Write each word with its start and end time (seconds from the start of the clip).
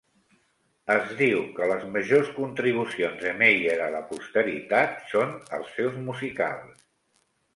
Es 0.93 1.09
diu 1.17 1.41
que 1.57 1.67
les 1.71 1.83
majors 1.97 2.31
contribucions 2.37 3.21
de 3.27 3.35
Mayer 3.43 3.75
a 3.87 3.91
la 3.97 4.01
posteritat 4.13 4.97
són 5.11 5.35
els 5.59 5.71
seus 5.77 6.03
musicals. 6.09 6.83